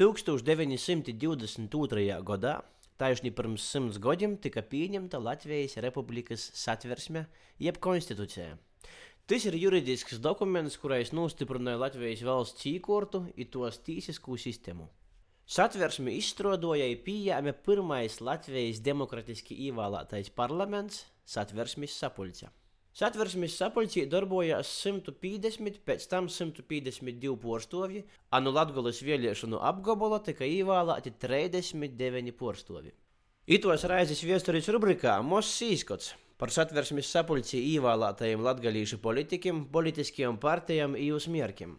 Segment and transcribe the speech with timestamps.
[0.00, 2.16] 1922.
[2.24, 2.64] gadā,
[2.96, 7.28] taisnī pirms simts gadiem, tika pieņemta Latvijas Republikas satversme,
[7.60, 8.56] jeb konstitūcija.
[9.28, 14.88] Tas ir juridisks dokuments, kurais nostiprināja Latvijas valsts īkortu un tos tīsisku sistēmu.
[15.44, 21.04] Satversmi izstrādāja pieejami pirmais Latvijas demokratiski ievēlētais parlaments-
[21.36, 22.48] Satversmes sapulce.
[22.92, 28.02] Satversmes sapulcē darbojās 150, pēc tam 152 porstovji,
[28.36, 32.92] anu Latgolas vēlēšanu apgabala tika ievēlēti 39 porstovji.
[33.48, 41.06] Itos raizes vēstures rubrikā Moss īskots par satversmes sapulcē ievēlētajiem latgalīšu politikiem, politiskajiem partijām un
[41.06, 41.72] jūs mērķiem.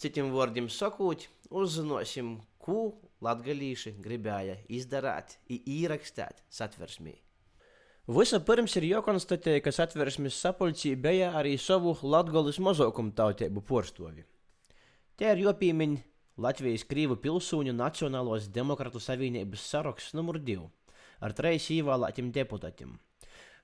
[0.00, 2.92] Citiem vārdiem sakot, uzzināsim, ko
[3.26, 7.16] latgalīši gribēja izdarīt un ierakstīt satversmī.
[8.09, 14.25] Vispirms ir jākonstatē, ka satversmes sapulcī bija arī savu latgolas mazākumu tautību porstovi.
[15.17, 15.97] Te ir jāpiemin
[16.37, 20.67] Latvijas Krīvu pilsūņu Nacionālos Demokrātu Savienības saraksts numur 2
[21.25, 22.97] ar treis ievēlētiem deputātiem.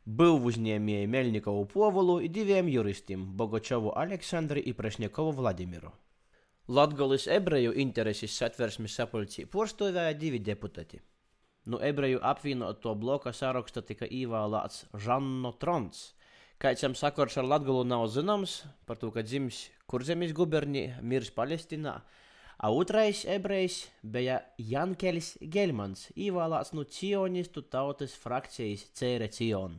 [0.05, 5.91] Был uzņēmēji Melnikovu Povolu un diviem juristiem Bogočovu Aleksandru un Prešņakovu Vladimiru.
[6.67, 11.01] Latgolas ebreju intereses satversmes sapulcī porstovēja divi deputāti.
[11.66, 16.12] No ebreju apvienoto bloka saraksta tika ievēlēts Žanno Trons.
[16.62, 21.96] Kāds viņam sakars ar Latviju nav zināms, par to, ka dzimis Kurzemes gubernijā, miris Palestīnā.
[22.56, 29.76] A otrais ebrejs bija Jankelis Gelmans, ievēlēts no cionistu tautas frakcijas Cēre Cion.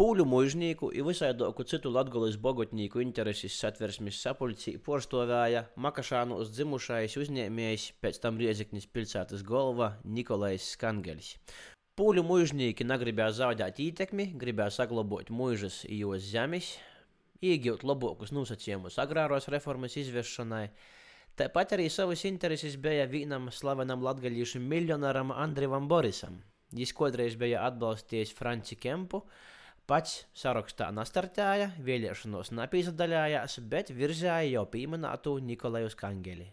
[0.00, 8.20] Pūļu mužnieku un visādāku citu latgulis bogotnieku intereses satversmes sapulcī porstovēja Makašānos dzimušais uzņēmējs, pēc
[8.22, 11.34] tam Rieziknis pilsētas galva Nikolais Skangelis.
[12.00, 16.70] Pūļu mužnieki negribēja zaudēt ietekmi, gribēja saglabāt mužas jos zemes,
[17.44, 20.64] iegūt labākus nosacījumus agrāros reformas izviešanai.
[21.36, 26.40] Tāpat arī savas intereses bija vienam slavenam latgaļiešu miljonāram Andrivam Borisam.
[26.72, 29.26] Viņš kādreiz bija atbalstījis Franci Kempu,
[29.90, 36.46] Pats sarakstā nastartēja, vēlēšanos nepiedalījās, bet virzēja jau pieminēto Nikolaju Skangeli.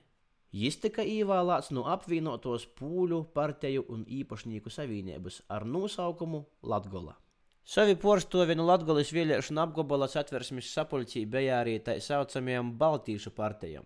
[0.57, 6.41] Jis tika ievēlēts no apvienotos pūļu partiju un īpašnieku savienības ar nosaukumu
[6.73, 7.13] Latgola.
[7.61, 13.85] Savi porstovi no Latgolas vēlēšanu apgabala satversmes sapulcī bija arī tā saucamajam Baltīšu partijam.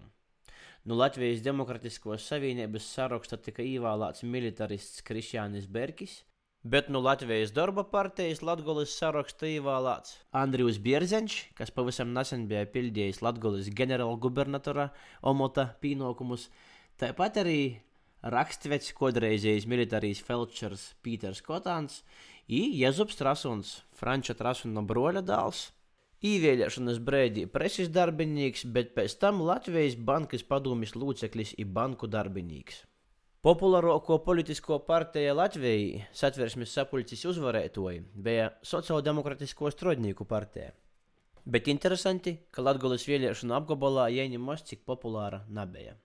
[0.88, 6.22] No Latvijas Demokratiskos Savienības saraksta tika ievēlēts militarists Krišjānis Berkis,
[6.64, 13.24] Bet no Latvijas darba partijas Latvijas sarakstā ievēlēts Andrijs Bierziņš, kas pavisam nesen bija pildījis
[13.26, 14.92] Latvijas ģenerālgubernatora
[15.32, 16.52] omota pienākumus.
[17.02, 17.62] Tāpat arī
[18.22, 22.04] rakstveits, kodreizējais militārijas felčers Pīters Kotāns
[22.46, 25.64] un Jezups Trasuns, Franča Trasuna broļa dēls.
[26.22, 32.84] Īvēlēšanas brīdī preses darbinīgs, bet pēc tam Latvijas bankas padomjas loceklis un banku darbinīgs.
[33.42, 40.68] Populārāko politisko partiju Latvijā satversmes sapulces uzvarētoji bija Sociāldemokrātisko strādnieku partija.
[41.50, 44.06] Bet interesanti, ka Latvijas vēlēšanu apgabalā
[44.38, 45.96] maz cik populāra nebija.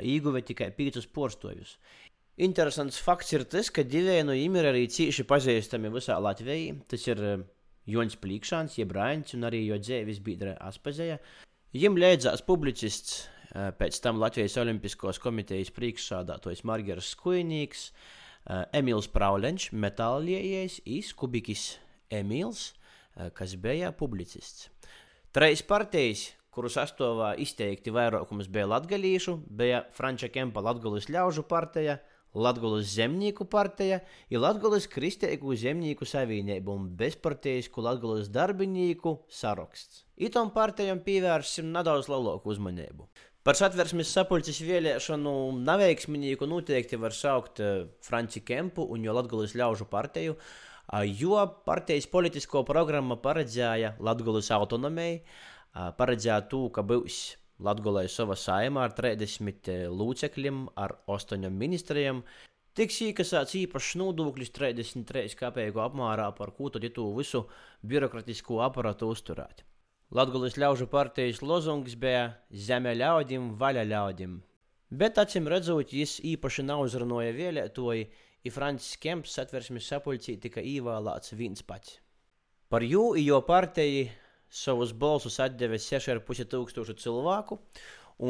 [0.00, 1.76] Ieguve tikai piecus porstojus.
[2.38, 6.72] Interesants fakts ir tas, ka divi no viņiem ir arī cieši pazīstami visā Latvijā.
[6.88, 7.20] Tas ir
[7.84, 11.20] Jons Plīkšāns, jeb Rāņš un arī jo dzēvis biedra Aspazēja.
[11.76, 13.35] Viņam līdzās publicists Eh,
[13.78, 20.80] pēc tam Latvijas Olimpiskos komitejas priekšsādātājs Margers Skujnīgs, eh, Emīls Praulenčs, metāliejies,
[21.16, 21.78] Kubikis
[22.10, 22.72] Emīls,
[23.16, 24.68] eh, kas bija publicists.
[25.32, 31.98] Trejas partijas, kuru sastāvā izteikti vairākums bija latgalīšu, bija Franča Kempa Latgulis ļaužu partija,
[32.36, 40.04] Latvijas zemnieku partija ir Latvijas Kristīgo zemnieku savienība un bezpartijisku Latvijas darbinieku saraksts.
[40.16, 43.08] Itam partijam pievērsim nedaudz lielāku uzmanību.
[43.46, 49.86] Par satversmes sapulces vēlēšanu neveiksmīgu noteikti var saukt uh, Franci Kempu un jo Latvijas ļaužu
[49.86, 50.34] partiju,
[51.20, 55.20] jo partijas politisko programma paredzēja Latvijas autonomiju,
[56.00, 57.20] paredzēja to, ka būs
[57.62, 62.24] Latvijai sava saima ar 30 locekļiem, ar 8 ministriem.
[62.74, 67.46] Tiks iekasēts īpašs nodoklis 33 kapeiku apmērā, par ko tad ja to visu
[67.86, 69.62] birokrātisko aparātu uzturēt.
[70.14, 74.36] Latvijas ļaužu partijas lozungs bija Zeme ļaudīm, vaļa ļaudīm.
[74.94, 78.04] Bet, acīm redzot, jis īpaši neuzrunāja vēlētoju,
[78.46, 81.96] un Francis Kemps satversmes sapulcī tika ievēlēts viens pats.
[82.70, 84.04] Par jū jo partiju
[84.46, 87.58] savus balsus atdeva 6,5 tūkstošu cilvēku,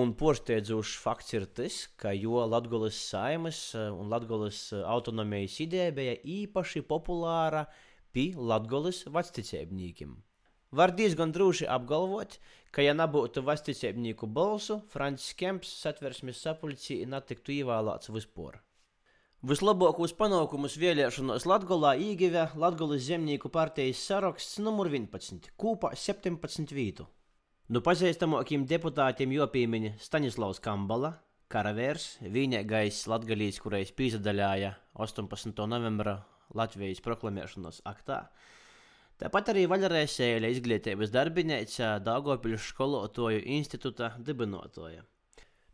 [0.01, 6.87] un porsteidzošs fakts ir tas, ka jo Latvijas saimas un Latvijas autonomijas ideja bija īpaši
[6.89, 7.67] populāra
[8.17, 10.17] pie Latvijas vecticēbniekiem.
[10.77, 12.37] Var diezgan droši apgalvot,
[12.75, 18.59] ka, ja nebūtu vasticēbnieku balsu, Francis Kemps satversmes sapulcī netiktu ievēlēts vispār.
[19.47, 27.07] Vislabākos panākumus vēlēšanos Latvijā īgavē Latvijas zemnieku partijas saraksts numur 11, kopā 17 vietu.
[27.73, 31.15] Nu pazīstamākiem deputātiem jopīmiņa Staņislavs Kambala,
[31.53, 34.75] karavērs, vienīgais latgalīs, kurais pīzadaļāja
[35.07, 35.65] 18.
[35.71, 36.19] novembra
[36.55, 38.27] Latvijas proklamēšanas aktā.
[39.17, 45.07] Tāpat arī Vaļarēsēļa izglītības darbinīca Dāngopils skolotāju institūta dibinotāja.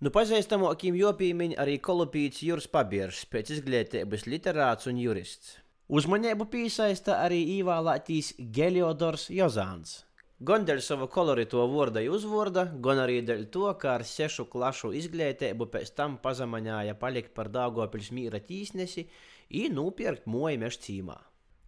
[0.03, 5.57] Nu, pazīstamākiem jopīmiņ arī kolopīts Juris Pabieržs, pēc izglītības literāts un jurists.
[5.91, 10.01] Uzmanību piesaista arī īvēlētīs Geliodors Jozāns.
[10.43, 15.71] Gan dēļ sava kolorito vārda uzvārda, gan arī dēļ to, ka ar sešu klašu izglītību
[15.75, 19.07] pēc tam pazemaņāja palikt par Dāngopils mīra tīsnesi
[19.63, 21.19] un nopirkt moju mešcīmā.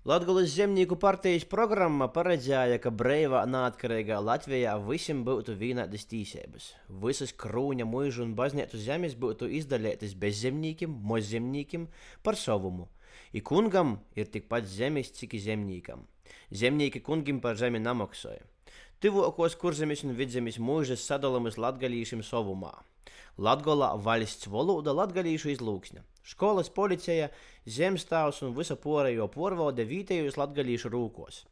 [0.04, 6.66] Latvijas zemnieku partijas programma paredzēja, ka brīvā, neatkarīgā Latvijā visiem būtu vienādas tiesības.
[7.00, 11.88] Visas krūņa, mūža un baznīcu zemes būtu izdalītas bezzemniekiem, mozzemniekiem
[12.20, 12.90] par savumu.
[13.32, 16.04] I kungam ir tikpat zemes, cik i zemniekam.
[16.52, 18.44] Zemnieki kungam par zemi nemaksāja.
[19.04, 22.70] Tuvākos kurzemes un vidzemes mūžas sadalāmas latgalīšiem savumā.
[23.36, 26.00] Latgolā valsts valoda latgalīšu izlūksne.
[26.24, 27.26] Skolas policija,
[27.68, 31.42] zemstāvs un visa pārējo porvalde vietējos latgalīšu rūkos.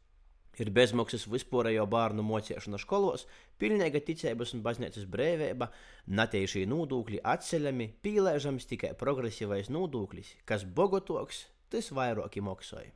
[0.57, 3.27] Ir bezmaksas vispārējo bērnu mocīšana skolos,
[3.61, 5.69] pilnīga ticības un baznīcas brīvība,
[6.09, 12.95] natieši nodokļi atceļami, pīlēžams tikai progresīvais nodoklis, kas bogotoks, tas vairāk maksāja.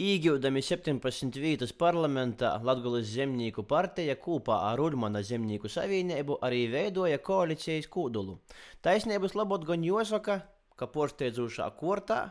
[0.00, 7.90] Īgūdami 17 vietas parlamentā Latvijas zemnieku partija kopā ar Urmana zemnieku savienību arī veidoja koalīcijas
[7.92, 8.38] kūdulu.
[8.80, 10.38] Taisnības labot gan jāsaka,
[10.80, 12.22] ka porsteidzošā kortā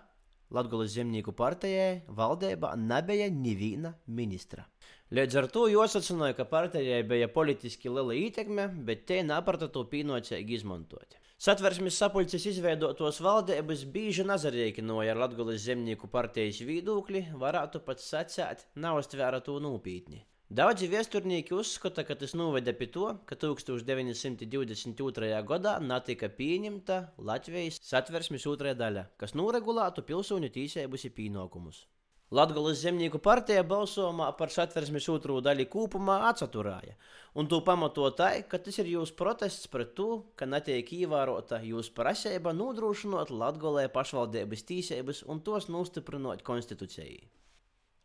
[0.50, 4.66] Latvijas zemnieku partijai valdībā nebija neviena ministra.
[5.14, 10.58] Līdz ar to jāsacināja, ka partijai bija politiski liela ietekme, bet te neprata to pienācīgi
[10.58, 11.20] izmantot.
[11.40, 19.00] Satversmes sapulces izveidotos valdības bieži nazarēkinoja ar Latvijas zemnieku partijas viedokli, varētu pat sacēt, nav
[19.00, 20.20] uztvēra to nopietni.
[20.60, 25.30] Daudzi viesturnieki uzskata, ka tas noveda pie to, ka 1922.
[25.54, 26.98] gadā netika pieņemta
[27.32, 31.86] Latvijas satversmes otrā daļa, kas noregulētu pilsoņu tiesības un pienākumus.
[32.30, 36.94] Latvijas zemnieku partija balsojumā par satversmes otro daļu kopumā atsaturēja,
[37.34, 42.54] un to pamatotāji, ka tas ir jūsu protests pret to, ka netiek ievērota jūsu prasība
[42.54, 47.24] nodrošinot Latvijas pašvaldības tiesības un tos nostiprinot konstitūcijai.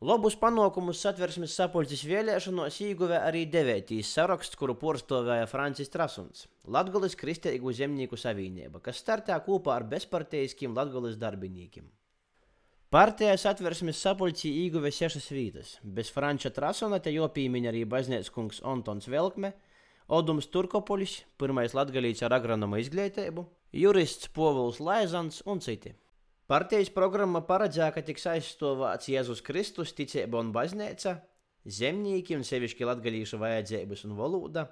[0.05, 7.77] Labus panākumus satversmes sapulces vēlēšanos ieguva arī devētīs saraksts, kuru porstovēja Francis Trasuns, Latgolis Kristīgu
[7.77, 11.93] zemnieku savienība, kas startē kopā ar bezpartijiskiem Latgolis darbiniekiem.
[12.93, 15.79] Partija satversmes sapulcī ieguva sešas vietas.
[15.83, 19.55] Bez Franča Trasuna te jopīmiņa arī baznīckungs Antons Velkme,
[20.09, 25.95] Odums Turkopolis, pirmais latgalīts ar agronoma izglītību, jurists Povuls Laizans un citi.
[26.47, 31.15] Partijas programma paredzēja, ka tiks aizstāvēts Jēzus Kristus, ticība un baznīca,
[31.65, 34.67] zemnieki un sevišķi latgadījušu vajadzības un valoda,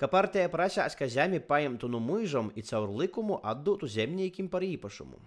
[0.00, 5.20] ka partija prasās, ka zemi paimtu no mūžam un caur likumu atdotu zemniekiem par īpašumu.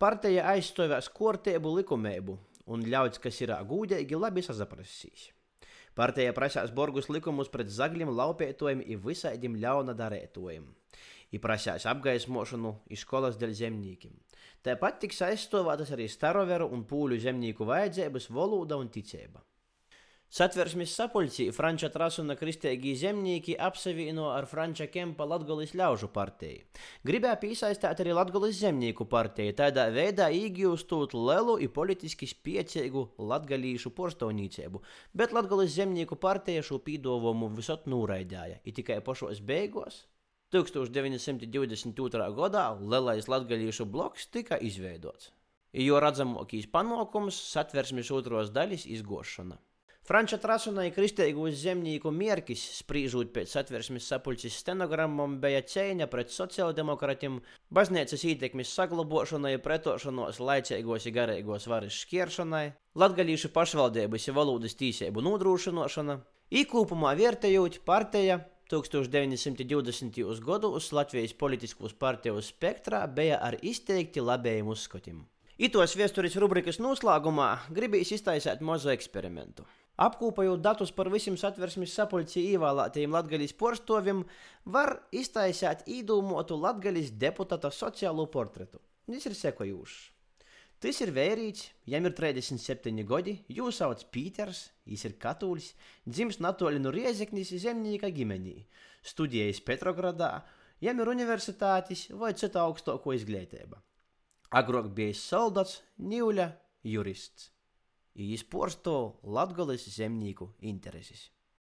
[0.00, 2.38] Partija aizstāvēs kārtību likumību,
[2.72, 5.26] un ļauts, kas ir gūdīgi, labi sazaprasīs.
[5.92, 10.64] Partija prasās borgus likumus pret zagļiem, laupētojiem un visādiem ļauna darētojiem.
[11.36, 14.16] Ir prasās apgaismošanu iz skolas dēļ zemniekiem.
[14.64, 19.44] Tāpat tiks aizstāvētas arī staroveru un pūļu zemnieku vajadzības, valoda un ticība.
[20.30, 26.60] Satversmes sapulcī Franča Trasuna kristēgī zemnieki apsevieno ar Franča Kempa Latgolis ļaužu partiju.
[27.02, 34.78] Gribēja piesaistīt arī Latgolis zemnieku partiju, tādā veidā īgūstot lielu un politiski spiecīgu latgalīšu porstovnīcību,
[35.18, 40.04] bet Latgolis zemnieku partija šo pīdovumu visot nūraidēja, ir tikai pašos beigos
[40.54, 42.28] 1922.
[42.38, 45.32] gadā lielais latgaļiešu bloks tika izveidots,
[45.74, 49.58] jo redzamākais panākums satversmes otros daļas izgošana.
[50.10, 57.36] Franča Trasuna ir kristīgos zemnieku mērķis, spriežot pēc satversmes sapulces stenogrammām, bija cīņa pret sociāldemokrātiem,
[57.70, 62.64] baznīcas ietekmes saglabāšanai, pretošanos laicīgos un garīgos varas šķiršanai,
[62.98, 66.18] latgaļiešu pašvaldības un valodas tīsību nodrošināšana,
[66.58, 68.40] īkūpumā vērtējot partija
[68.74, 70.24] 1920.
[70.42, 75.22] gados Latvijas politiskos partiju spektrā bija ar izteikti labējiem uzskatiem.
[75.62, 79.70] Itos vēstures rubrikas noslēgumā gribīs iztaisīt mazu eksperimentu.
[80.00, 84.22] Apkopojot datus par visiem satversmes sapulcī ievēlētajiem latgaļas porstoviem,
[84.64, 88.80] var iztaisīt īdūmotu latgaļas deputāta sociālo portretu.
[89.10, 89.98] Tas ir sekojošs.
[90.80, 95.74] Tas ir vērīts, jam ir 37 gadi, jūs sauc Pīters, viņš ir katolis,
[96.08, 98.56] dzimis natoli no Riezeknis zemnieka ģimenī,
[99.04, 100.32] studējis Petrogradā,
[100.80, 103.82] jam ir universitātis vai cita augstāko izglītība.
[104.56, 106.48] Agrāk bija soldats, Nīuļa
[106.88, 107.50] jurists.
[108.18, 111.28] Viņš porsto Latgoles zemnieku intereses.